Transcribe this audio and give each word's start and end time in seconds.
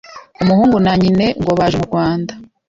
umuhungu 0.43 0.77
na 0.85 0.93
nyine 1.01 1.25
ngo 1.41 1.51
baje 1.59 1.75
mu 1.79 1.85
Rwanda 1.89 2.33